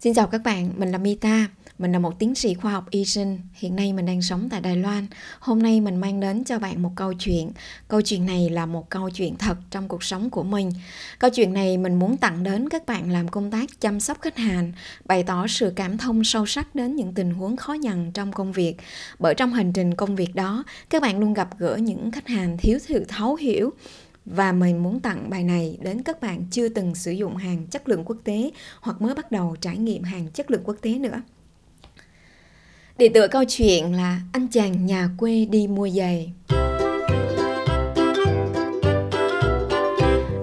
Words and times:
Xin 0.00 0.14
chào 0.14 0.26
các 0.26 0.42
bạn, 0.44 0.72
mình 0.76 0.90
là 0.92 0.98
Mita, 0.98 1.48
mình 1.78 1.92
là 1.92 1.98
một 1.98 2.18
tiến 2.18 2.34
sĩ 2.34 2.54
khoa 2.54 2.72
học 2.72 2.90
y 2.90 3.04
sinh, 3.04 3.38
hiện 3.54 3.76
nay 3.76 3.92
mình 3.92 4.06
đang 4.06 4.22
sống 4.22 4.48
tại 4.50 4.60
Đài 4.60 4.76
Loan. 4.76 5.06
Hôm 5.40 5.62
nay 5.62 5.80
mình 5.80 5.96
mang 5.96 6.20
đến 6.20 6.44
cho 6.44 6.58
bạn 6.58 6.82
một 6.82 6.92
câu 6.96 7.12
chuyện. 7.14 7.50
Câu 7.88 8.00
chuyện 8.02 8.26
này 8.26 8.50
là 8.50 8.66
một 8.66 8.90
câu 8.90 9.10
chuyện 9.10 9.36
thật 9.36 9.56
trong 9.70 9.88
cuộc 9.88 10.04
sống 10.04 10.30
của 10.30 10.42
mình. 10.42 10.70
Câu 11.18 11.30
chuyện 11.30 11.52
này 11.52 11.76
mình 11.76 11.94
muốn 11.94 12.16
tặng 12.16 12.42
đến 12.42 12.68
các 12.68 12.86
bạn 12.86 13.10
làm 13.10 13.28
công 13.28 13.50
tác 13.50 13.80
chăm 13.80 14.00
sóc 14.00 14.18
khách 14.20 14.36
hàng, 14.36 14.72
bày 15.04 15.22
tỏ 15.22 15.46
sự 15.46 15.72
cảm 15.76 15.98
thông 15.98 16.24
sâu 16.24 16.46
sắc 16.46 16.74
đến 16.74 16.96
những 16.96 17.14
tình 17.14 17.30
huống 17.30 17.56
khó 17.56 17.72
nhằn 17.72 18.10
trong 18.12 18.32
công 18.32 18.52
việc. 18.52 18.76
Bởi 19.18 19.34
trong 19.34 19.52
hành 19.52 19.72
trình 19.72 19.94
công 19.94 20.16
việc 20.16 20.34
đó, 20.34 20.64
các 20.90 21.02
bạn 21.02 21.18
luôn 21.18 21.34
gặp 21.34 21.58
gỡ 21.58 21.76
những 21.76 22.10
khách 22.10 22.28
hàng 22.28 22.56
thiếu 22.58 22.78
sự 22.78 23.04
thấu 23.08 23.34
hiểu, 23.34 23.72
và 24.34 24.52
mình 24.52 24.82
muốn 24.82 25.00
tặng 25.00 25.30
bài 25.30 25.44
này 25.44 25.78
đến 25.80 26.02
các 26.02 26.20
bạn 26.20 26.44
chưa 26.50 26.68
từng 26.68 26.94
sử 26.94 27.12
dụng 27.12 27.36
hàng 27.36 27.66
chất 27.66 27.88
lượng 27.88 28.04
quốc 28.04 28.16
tế 28.24 28.50
hoặc 28.80 29.02
mới 29.02 29.14
bắt 29.14 29.32
đầu 29.32 29.56
trải 29.60 29.76
nghiệm 29.76 30.02
hàng 30.02 30.28
chất 30.28 30.50
lượng 30.50 30.62
quốc 30.64 30.76
tế 30.82 30.98
nữa. 30.98 31.22
Để 32.98 33.08
tựa 33.08 33.28
câu 33.28 33.44
chuyện 33.44 33.94
là 33.94 34.20
anh 34.32 34.48
chàng 34.48 34.86
nhà 34.86 35.10
quê 35.18 35.44
đi 35.44 35.66
mua 35.66 35.88
giày. 35.88 36.32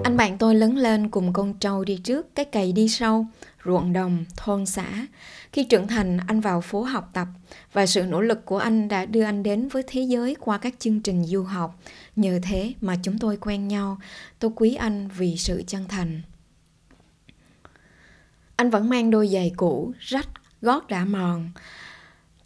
Anh 0.04 0.16
bạn 0.16 0.38
tôi 0.38 0.54
lớn 0.54 0.76
lên 0.76 1.08
cùng 1.08 1.32
con 1.32 1.54
trâu 1.54 1.84
đi 1.84 2.00
trước, 2.04 2.34
cái 2.34 2.44
cày 2.44 2.72
đi 2.72 2.88
sau, 2.88 3.26
ruộng 3.66 3.92
đồng, 3.92 4.24
thôn 4.36 4.66
xã. 4.66 5.06
Khi 5.52 5.64
trưởng 5.64 5.88
thành, 5.88 6.18
anh 6.26 6.40
vào 6.40 6.60
phố 6.60 6.82
học 6.82 7.10
tập 7.12 7.28
và 7.72 7.86
sự 7.86 8.02
nỗ 8.02 8.20
lực 8.20 8.44
của 8.44 8.58
anh 8.58 8.88
đã 8.88 9.06
đưa 9.06 9.22
anh 9.22 9.42
đến 9.42 9.68
với 9.68 9.82
thế 9.86 10.00
giới 10.00 10.36
qua 10.40 10.58
các 10.58 10.74
chương 10.78 11.00
trình 11.00 11.24
du 11.24 11.42
học. 11.42 11.80
Nhờ 12.16 12.38
thế 12.42 12.72
mà 12.80 12.96
chúng 13.02 13.18
tôi 13.18 13.36
quen 13.36 13.68
nhau, 13.68 13.98
tôi 14.38 14.50
quý 14.56 14.74
anh 14.74 15.08
vì 15.08 15.36
sự 15.36 15.62
chân 15.66 15.88
thành. 15.88 16.22
Anh 18.56 18.70
vẫn 18.70 18.88
mang 18.88 19.10
đôi 19.10 19.28
giày 19.28 19.52
cũ, 19.56 19.92
rách, 20.00 20.28
gót 20.62 20.88
đã 20.88 21.04
mòn. 21.04 21.50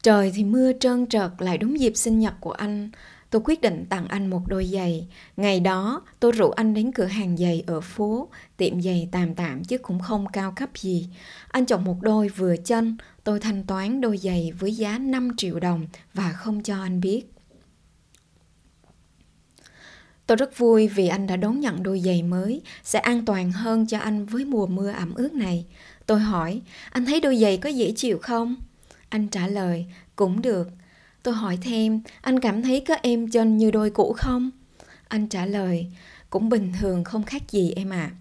Trời 0.03 0.33
thì 0.35 0.45
mưa 0.45 0.73
trơn 0.81 1.07
trợt 1.07 1.31
lại 1.39 1.59
đúng 1.59 1.81
dịp 1.81 1.93
sinh 1.97 2.19
nhật 2.19 2.35
của 2.41 2.53
anh. 2.53 2.91
Tôi 3.31 3.43
quyết 3.45 3.61
định 3.61 3.87
tặng 3.89 4.09
anh 4.09 4.31
một 4.31 4.43
đôi 4.47 4.67
giày. 4.67 5.09
Ngày 5.37 5.61
đó, 5.61 6.03
tôi 6.21 6.33
rủ 6.33 6.51
anh 6.51 6.75
đến 6.75 6.93
cửa 6.93 7.05
hàng 7.05 7.37
giày 7.37 7.65
ở 7.67 7.81
phố, 7.81 8.29
tiệm 8.57 8.83
giày 8.83 9.09
tạm 9.13 9.35
tạm 9.35 9.65
chứ 9.65 9.79
cũng 9.79 10.01
không 10.01 10.27
cao 10.33 10.53
cấp 10.57 10.71
gì. 10.79 11.09
Anh 11.49 11.67
chọn 11.67 11.85
một 11.85 11.97
đôi 12.01 12.29
vừa 12.29 12.57
chân, 12.57 12.97
tôi 13.25 13.41
thanh 13.41 13.67
toán 13.67 14.01
đôi 14.01 14.19
giày 14.19 14.53
với 14.59 14.77
giá 14.77 14.99
5 14.99 15.31
triệu 15.37 15.61
đồng 15.61 15.87
và 16.15 16.33
không 16.33 16.63
cho 16.63 16.83
anh 16.83 17.01
biết. 17.01 17.23
Tôi 20.27 20.37
rất 20.37 20.59
vui 20.59 20.89
vì 20.89 21.09
anh 21.09 21.27
đã 21.27 21.37
đón 21.37 21.61
nhận 21.61 21.83
đôi 21.83 22.01
giày 22.01 22.23
mới, 22.23 22.63
sẽ 22.85 22.99
an 22.99 23.25
toàn 23.25 23.53
hơn 23.53 23.87
cho 23.87 23.99
anh 23.99 24.27
với 24.27 24.45
mùa 24.45 24.67
mưa 24.67 24.91
ẩm 24.91 25.15
ướt 25.15 25.33
này. 25.33 25.67
Tôi 26.07 26.21
hỏi, 26.21 26.63
anh 26.91 27.05
thấy 27.07 27.21
đôi 27.21 27.37
giày 27.37 27.57
có 27.57 27.69
dễ 27.69 27.93
chịu 27.97 28.19
không? 28.19 28.57
Anh 29.09 29.29
trả 29.29 29.47
lời, 29.47 29.87
cũng 30.17 30.43
được. 30.43 30.69
Tôi 31.23 31.35
hỏi 31.35 31.59
thêm, 31.63 32.01
anh 32.21 32.41
cảm 32.41 32.63
thấy 32.63 32.85
có 32.89 32.95
em 33.03 33.29
chân 33.31 33.57
như 33.57 33.71
đôi 33.71 33.91
cũ 33.91 34.15
không? 34.19 34.51
Anh 35.09 35.29
trả 35.29 35.47
lời, 35.47 35.87
cũng 36.31 36.49
bình 36.49 36.73
thường 36.81 37.05
không 37.05 37.23
khác 37.23 37.43
gì 37.51 37.73
em 37.77 37.91
ạ. 37.91 38.11
À. 38.13 38.17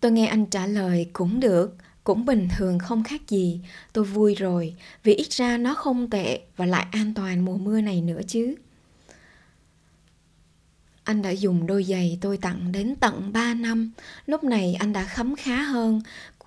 Tôi 0.00 0.12
nghe 0.12 0.26
anh 0.26 0.46
trả 0.46 0.66
lời, 0.66 1.10
cũng 1.12 1.40
được, 1.40 1.76
cũng 2.04 2.24
bình 2.24 2.48
thường 2.58 2.78
không 2.78 3.04
khác 3.04 3.28
gì. 3.28 3.60
Tôi 3.92 4.04
vui 4.04 4.34
rồi, 4.34 4.74
vì 5.02 5.14
ít 5.14 5.30
ra 5.30 5.56
nó 5.58 5.74
không 5.74 6.10
tệ 6.10 6.40
và 6.56 6.66
lại 6.66 6.86
an 6.92 7.14
toàn 7.14 7.44
mùa 7.44 7.56
mưa 7.56 7.80
này 7.80 8.00
nữa 8.00 8.20
chứ. 8.28 8.54
Anh 11.08 11.22
đã 11.22 11.30
dùng 11.30 11.66
đôi 11.66 11.84
giày 11.84 12.18
tôi 12.20 12.36
tặng 12.36 12.72
đến 12.72 12.94
tận 13.00 13.32
3 13.32 13.54
năm. 13.54 13.92
Lúc 14.26 14.44
này 14.44 14.76
anh 14.78 14.92
đã 14.92 15.04
khấm 15.04 15.36
khá 15.36 15.62
hơn, 15.62 16.00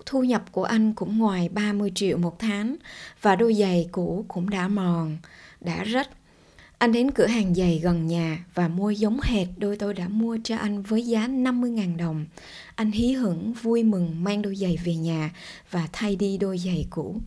thu 0.06 0.24
nhập 0.24 0.52
của 0.52 0.64
anh 0.64 0.94
cũng 0.94 1.18
ngoài 1.18 1.48
30 1.48 1.92
triệu 1.94 2.18
một 2.18 2.38
tháng 2.38 2.76
và 3.22 3.36
đôi 3.36 3.54
giày 3.54 3.88
cũ 3.92 4.24
cũng 4.28 4.50
đã 4.50 4.68
mòn, 4.68 5.18
đã 5.60 5.84
rách. 5.84 6.08
Anh 6.78 6.92
đến 6.92 7.10
cửa 7.10 7.26
hàng 7.26 7.54
giày 7.54 7.80
gần 7.82 8.06
nhà 8.06 8.44
và 8.54 8.68
mua 8.68 8.90
giống 8.90 9.20
hệt 9.22 9.48
đôi 9.56 9.76
tôi 9.76 9.94
đã 9.94 10.08
mua 10.08 10.38
cho 10.44 10.56
anh 10.56 10.82
với 10.82 11.06
giá 11.06 11.28
50.000 11.28 11.96
đồng. 11.96 12.26
Anh 12.74 12.90
hí 12.90 13.12
hửng 13.12 13.52
vui 13.52 13.82
mừng 13.82 14.24
mang 14.24 14.42
đôi 14.42 14.56
giày 14.56 14.78
về 14.84 14.94
nhà 14.94 15.30
và 15.70 15.88
thay 15.92 16.16
đi 16.16 16.38
đôi 16.38 16.58
giày 16.58 16.86
cũ. 16.90 17.20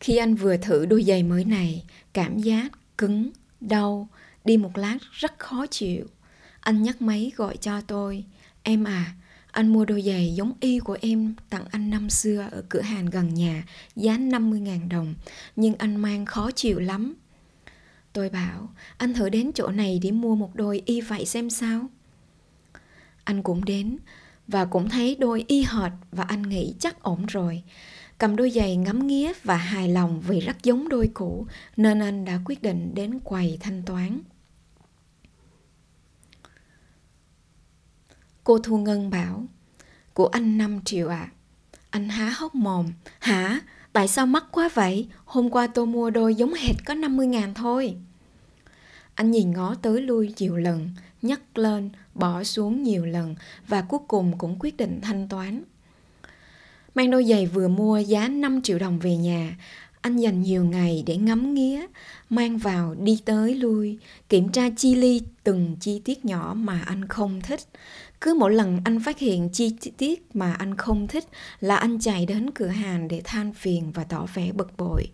Khi 0.00 0.16
anh 0.16 0.34
vừa 0.34 0.56
thử 0.56 0.86
đôi 0.86 1.02
giày 1.02 1.22
mới 1.22 1.44
này, 1.44 1.84
cảm 2.12 2.38
giác 2.38 2.72
cứng, 2.98 3.30
đau, 3.60 4.08
đi 4.44 4.56
một 4.56 4.78
lát 4.78 4.98
rất 5.12 5.38
khó 5.38 5.66
chịu. 5.66 6.06
Anh 6.64 6.82
nhắc 6.82 7.02
máy 7.02 7.32
gọi 7.36 7.56
cho 7.56 7.80
tôi. 7.80 8.24
Em 8.62 8.84
à, 8.84 9.14
anh 9.50 9.72
mua 9.72 9.84
đôi 9.84 10.02
giày 10.02 10.34
giống 10.34 10.52
y 10.60 10.78
của 10.78 10.98
em 11.00 11.34
tặng 11.50 11.64
anh 11.70 11.90
năm 11.90 12.10
xưa 12.10 12.48
ở 12.50 12.64
cửa 12.68 12.80
hàng 12.80 13.06
gần 13.06 13.34
nhà, 13.34 13.64
giá 13.96 14.16
50.000 14.16 14.88
đồng, 14.88 15.14
nhưng 15.56 15.74
anh 15.74 15.96
mang 15.96 16.26
khó 16.26 16.50
chịu 16.50 16.80
lắm. 16.80 17.14
Tôi 18.12 18.28
bảo, 18.28 18.68
anh 18.96 19.14
thử 19.14 19.28
đến 19.28 19.50
chỗ 19.54 19.68
này 19.68 20.00
để 20.02 20.10
mua 20.10 20.34
một 20.34 20.54
đôi 20.54 20.82
y 20.84 21.00
vậy 21.00 21.26
xem 21.26 21.50
sao. 21.50 21.86
Anh 23.24 23.42
cũng 23.42 23.64
đến 23.64 23.96
và 24.48 24.64
cũng 24.64 24.88
thấy 24.88 25.16
đôi 25.20 25.44
y 25.48 25.62
hệt 25.62 25.92
và 26.12 26.24
anh 26.24 26.42
nghĩ 26.42 26.74
chắc 26.78 27.02
ổn 27.02 27.26
rồi. 27.26 27.62
Cầm 28.18 28.36
đôi 28.36 28.50
giày 28.50 28.76
ngắm 28.76 29.06
nghía 29.06 29.32
và 29.42 29.56
hài 29.56 29.88
lòng 29.88 30.20
vì 30.20 30.40
rất 30.40 30.62
giống 30.62 30.88
đôi 30.88 31.10
cũ 31.14 31.46
nên 31.76 32.00
anh 32.00 32.24
đã 32.24 32.40
quyết 32.44 32.62
định 32.62 32.94
đến 32.94 33.20
quầy 33.20 33.58
thanh 33.60 33.82
toán. 33.82 34.20
Cô 38.44 38.58
Thu 38.58 38.78
Ngân 38.78 39.10
bảo, 39.10 39.44
của 40.14 40.26
anh 40.26 40.58
5 40.58 40.80
triệu 40.84 41.08
ạ. 41.08 41.30
À. 41.30 41.32
Anh 41.90 42.08
há 42.08 42.34
hốc 42.36 42.54
mồm, 42.54 42.86
hả? 43.20 43.60
Tại 43.92 44.08
sao 44.08 44.26
mắc 44.26 44.44
quá 44.50 44.68
vậy? 44.74 45.08
Hôm 45.24 45.50
qua 45.50 45.66
tôi 45.66 45.86
mua 45.86 46.10
đôi 46.10 46.34
giống 46.34 46.54
hệt 46.54 46.76
có 46.86 46.94
50 46.94 47.26
ngàn 47.26 47.54
thôi. 47.54 47.96
Anh 49.14 49.30
nhìn 49.30 49.50
ngó 49.50 49.74
tới 49.74 50.00
lui 50.00 50.34
nhiều 50.38 50.56
lần, 50.56 50.90
nhấc 51.22 51.58
lên, 51.58 51.90
bỏ 52.14 52.44
xuống 52.44 52.82
nhiều 52.82 53.06
lần 53.06 53.34
và 53.68 53.82
cuối 53.82 54.00
cùng 54.08 54.38
cũng 54.38 54.56
quyết 54.58 54.76
định 54.76 55.00
thanh 55.02 55.28
toán. 55.28 55.62
Mang 56.94 57.10
đôi 57.10 57.24
giày 57.24 57.46
vừa 57.46 57.68
mua 57.68 57.98
giá 57.98 58.28
5 58.28 58.62
triệu 58.62 58.78
đồng 58.78 58.98
về 58.98 59.16
nhà, 59.16 59.56
anh 60.04 60.16
dành 60.16 60.42
nhiều 60.42 60.64
ngày 60.64 61.02
để 61.06 61.16
ngắm 61.16 61.54
nghía, 61.54 61.86
mang 62.30 62.58
vào 62.58 62.94
đi 62.94 63.20
tới 63.24 63.54
lui, 63.54 63.98
kiểm 64.28 64.48
tra 64.48 64.70
chi 64.76 64.94
ly 64.94 65.20
từng 65.44 65.76
chi 65.80 66.02
tiết 66.04 66.24
nhỏ 66.24 66.54
mà 66.56 66.80
anh 66.86 67.08
không 67.08 67.40
thích. 67.40 67.60
Cứ 68.20 68.34
mỗi 68.34 68.54
lần 68.54 68.80
anh 68.84 69.00
phát 69.00 69.18
hiện 69.18 69.48
chi 69.52 69.76
tiết 69.96 70.36
mà 70.36 70.52
anh 70.52 70.76
không 70.76 71.06
thích 71.06 71.24
là 71.60 71.76
anh 71.76 71.98
chạy 72.00 72.26
đến 72.26 72.50
cửa 72.50 72.66
hàng 72.66 73.08
để 73.08 73.20
than 73.24 73.52
phiền 73.52 73.92
và 73.92 74.04
tỏ 74.04 74.26
vẻ 74.34 74.52
bực 74.52 74.76
bội. 74.76 75.10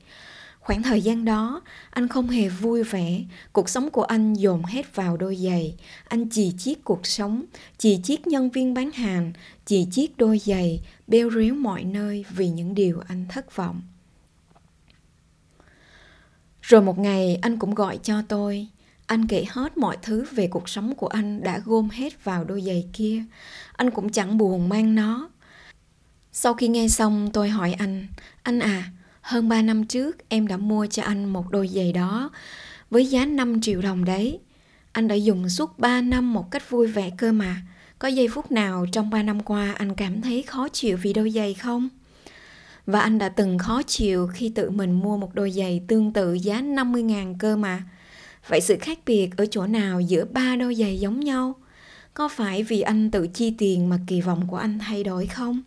Khoảng 0.61 0.83
thời 0.83 1.03
gian 1.03 1.25
đó, 1.25 1.63
anh 1.91 2.09
không 2.09 2.29
hề 2.29 2.49
vui 2.49 2.83
vẻ, 2.83 3.25
cuộc 3.53 3.69
sống 3.69 3.91
của 3.91 4.05
anh 4.05 4.35
dồn 4.35 4.65
hết 4.65 4.97
vào 4.97 5.17
đôi 5.17 5.37
giày. 5.37 5.75
Anh 6.09 6.31
chì 6.31 6.53
chiết 6.59 6.79
cuộc 6.85 7.07
sống, 7.07 7.45
chì 7.79 7.99
chiết 8.03 8.27
nhân 8.27 8.51
viên 8.51 8.75
bán 8.75 8.91
hàng, 8.91 9.33
chì 9.67 9.87
chiết 9.91 10.11
đôi 10.17 10.39
giày, 10.39 10.81
bêu 11.07 11.31
ríu 11.31 11.55
mọi 11.55 11.85
nơi 11.85 12.25
vì 12.31 12.49
những 12.49 12.75
điều 12.75 13.01
anh 13.09 13.25
thất 13.29 13.57
vọng. 13.57 13.81
Rồi 16.63 16.83
một 16.83 16.99
ngày 16.99 17.39
anh 17.43 17.59
cũng 17.59 17.75
gọi 17.75 17.99
cho 18.03 18.23
tôi. 18.29 18.67
Anh 19.07 19.27
kể 19.27 19.45
hết 19.49 19.77
mọi 19.77 19.97
thứ 20.03 20.27
về 20.31 20.47
cuộc 20.47 20.69
sống 20.69 20.95
của 20.95 21.07
anh 21.07 21.43
đã 21.43 21.61
gom 21.65 21.89
hết 21.89 22.25
vào 22.25 22.45
đôi 22.45 22.63
giày 22.63 22.89
kia. 22.93 23.25
Anh 23.73 23.91
cũng 23.91 24.09
chẳng 24.09 24.39
buồn 24.39 24.69
mang 24.69 24.95
nó. 24.95 25.31
Sau 26.33 26.55
khi 26.55 26.69
nghe 26.69 26.89
xong 26.89 27.31
tôi 27.33 27.49
hỏi 27.49 27.73
anh, 27.73 28.07
anh 28.43 28.59
à, 28.59 28.91
hơn 29.21 29.49
3 29.49 29.63
năm 29.63 29.85
trước 29.85 30.29
em 30.29 30.47
đã 30.47 30.57
mua 30.57 30.87
cho 30.87 31.03
anh 31.03 31.25
một 31.25 31.51
đôi 31.51 31.69
giày 31.69 31.93
đó 31.93 32.31
với 32.91 33.07
giá 33.07 33.27
5 33.27 33.61
triệu 33.61 33.83
đồng 33.83 34.05
đấy. 34.05 34.39
Anh 34.93 35.09
đã 35.09 35.15
dùng 35.15 35.49
suốt 35.49 35.79
3 35.79 36.01
năm 36.01 36.33
một 36.33 36.51
cách 36.51 36.71
vui 36.71 36.87
vẻ 36.87 37.11
cơ 37.19 37.33
mà. 37.33 37.57
Có 37.99 38.09
giây 38.09 38.29
phút 38.29 38.53
nào 38.53 38.87
trong 38.93 39.11
3 39.11 39.23
năm 39.23 39.41
qua 39.41 39.75
anh 39.79 39.95
cảm 39.95 40.23
thấy 40.23 40.43
khó 40.43 40.69
chịu 40.69 40.97
vì 41.03 41.13
đôi 41.13 41.31
giày 41.31 41.55
không? 41.55 41.89
Và 42.91 43.01
anh 43.01 43.19
đã 43.19 43.29
từng 43.29 43.59
khó 43.59 43.83
chịu 43.83 44.27
khi 44.27 44.53
tự 44.55 44.71
mình 44.71 44.93
mua 44.93 45.17
một 45.17 45.35
đôi 45.35 45.51
giày 45.51 45.83
tương 45.89 46.13
tự 46.13 46.33
giá 46.33 46.61
50.000 46.61 47.35
cơ 47.39 47.57
mà. 47.57 47.83
Vậy 48.49 48.61
sự 48.61 48.77
khác 48.81 48.99
biệt 49.07 49.31
ở 49.37 49.47
chỗ 49.51 49.67
nào 49.67 50.01
giữa 50.01 50.25
ba 50.25 50.57
đôi 50.57 50.75
giày 50.75 50.99
giống 50.99 51.21
nhau? 51.21 51.55
Có 52.15 52.29
phải 52.29 52.63
vì 52.63 52.81
anh 52.81 53.11
tự 53.11 53.27
chi 53.27 53.55
tiền 53.59 53.89
mà 53.89 53.99
kỳ 54.07 54.21
vọng 54.21 54.47
của 54.49 54.57
anh 54.57 54.79
thay 54.79 55.05
đổi 55.05 55.27
không? 55.27 55.63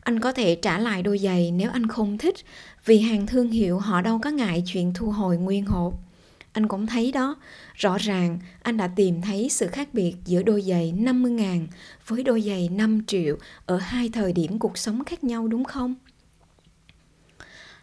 Anh 0.00 0.20
có 0.20 0.32
thể 0.32 0.54
trả 0.54 0.78
lại 0.78 1.02
đôi 1.02 1.18
giày 1.18 1.50
nếu 1.50 1.70
anh 1.70 1.86
không 1.86 2.18
thích 2.18 2.36
vì 2.84 3.00
hàng 3.00 3.26
thương 3.26 3.50
hiệu 3.50 3.78
họ 3.78 4.00
đâu 4.00 4.18
có 4.22 4.30
ngại 4.30 4.62
chuyện 4.66 4.92
thu 4.94 5.10
hồi 5.10 5.36
nguyên 5.36 5.66
hộp. 5.66 5.94
Anh 6.52 6.68
cũng 6.68 6.86
thấy 6.86 7.12
đó, 7.12 7.36
rõ 7.74 7.98
ràng 7.98 8.38
anh 8.62 8.76
đã 8.76 8.88
tìm 8.96 9.22
thấy 9.22 9.48
sự 9.50 9.66
khác 9.66 9.88
biệt 9.92 10.14
giữa 10.24 10.42
đôi 10.42 10.62
giày 10.62 10.92
50 10.92 11.32
ngàn 11.32 11.66
với 12.06 12.22
đôi 12.22 12.40
giày 12.42 12.68
5 12.68 13.04
triệu 13.06 13.36
ở 13.66 13.76
hai 13.76 14.10
thời 14.12 14.32
điểm 14.32 14.58
cuộc 14.58 14.78
sống 14.78 15.04
khác 15.04 15.24
nhau 15.24 15.48
đúng 15.48 15.64
không? 15.64 15.94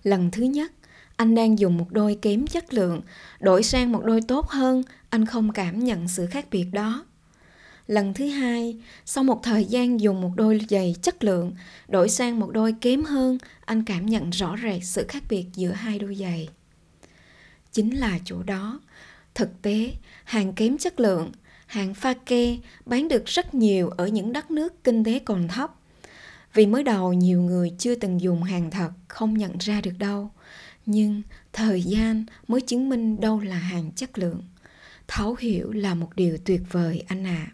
Lần 0.03 0.31
thứ 0.31 0.43
nhất, 0.43 0.71
anh 1.15 1.35
đang 1.35 1.59
dùng 1.59 1.77
một 1.77 1.91
đôi 1.91 2.17
kém 2.21 2.47
chất 2.47 2.73
lượng, 2.73 3.01
đổi 3.39 3.63
sang 3.63 3.91
một 3.91 4.03
đôi 4.05 4.21
tốt 4.21 4.47
hơn, 4.49 4.83
anh 5.09 5.25
không 5.25 5.51
cảm 5.53 5.79
nhận 5.83 6.07
sự 6.07 6.25
khác 6.25 6.45
biệt 6.51 6.65
đó. 6.71 7.05
lần 7.87 8.13
thứ 8.13 8.27
hai 8.27 8.81
sau 9.05 9.23
một 9.23 9.43
thời 9.43 9.65
gian 9.65 9.99
dùng 9.99 10.21
một 10.21 10.31
đôi 10.35 10.61
giày 10.69 10.95
chất 11.01 11.23
lượng 11.23 11.51
đổi 11.87 12.09
sang 12.09 12.39
một 12.39 12.51
đôi 12.51 12.75
kém 12.81 13.03
hơn 13.03 13.37
anh 13.65 13.83
cảm 13.83 14.05
nhận 14.05 14.29
rõ 14.29 14.55
rệt 14.63 14.79
sự 14.83 15.05
khác 15.07 15.23
biệt 15.29 15.45
giữa 15.53 15.71
hai 15.71 15.99
đôi 15.99 16.15
giày. 16.15 16.49
Chính 17.71 17.97
là 17.99 18.19
chỗ 18.25 18.43
đó. 18.43 18.79
Thực 19.35 19.61
tế 19.61 19.91
hàng 20.23 20.53
kém 20.53 20.77
chất 20.77 20.99
lượng 20.99 21.31
hàng 21.65 21.93
pha 21.93 22.13
kê 22.13 22.57
bán 22.85 23.07
được 23.07 23.25
rất 23.25 23.53
nhiều 23.53 23.89
ở 23.89 24.07
những 24.07 24.33
đất 24.33 24.51
nước 24.51 24.83
kinh 24.83 25.03
tế 25.03 25.19
còn 25.19 25.47
thấp 25.47 25.75
vì 26.53 26.65
mới 26.65 26.83
đầu 26.83 27.13
nhiều 27.13 27.41
người 27.41 27.71
chưa 27.77 27.95
từng 27.95 28.21
dùng 28.21 28.43
hàng 28.43 28.71
thật, 28.71 28.89
không 29.07 29.37
nhận 29.37 29.57
ra 29.57 29.81
được 29.81 29.97
đâu 29.97 30.31
nhưng 30.85 31.21
thời 31.53 31.81
gian 31.81 32.25
mới 32.47 32.61
chứng 32.61 32.89
minh 32.89 33.19
đâu 33.19 33.39
là 33.39 33.55
hàng 33.55 33.91
chất 33.91 34.17
lượng 34.19 34.41
thấu 35.07 35.35
hiểu 35.39 35.71
là 35.71 35.93
một 35.95 36.15
điều 36.15 36.37
tuyệt 36.45 36.61
vời 36.71 37.03
anh 37.07 37.27
ạ 37.27 37.47
à. 37.47 37.53